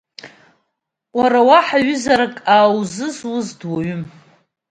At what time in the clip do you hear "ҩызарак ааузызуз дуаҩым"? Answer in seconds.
1.85-4.03